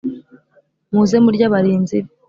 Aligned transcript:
Muze 0.91 1.15
murye 1.23 1.43
abarinzi 1.49 1.97
be 2.03 2.09